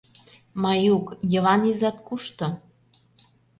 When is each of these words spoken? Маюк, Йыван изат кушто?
Маюк, 0.63 1.05
Йыван 1.31 1.61
изат 1.71 1.97
кушто? 2.07 2.47